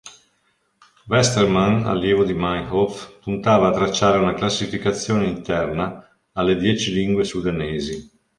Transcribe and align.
Westermann, 1.11 1.83
allievo 1.91 2.23
di 2.25 2.33
Meinhof, 2.43 3.19
puntava 3.21 3.67
a 3.67 3.71
tracciare 3.71 4.17
una 4.17 4.33
classificazione 4.33 5.27
interna 5.27 6.09
alle 6.31 6.55
dieci 6.55 6.91
lingue 6.91 7.23
sudanesi. 7.23 8.09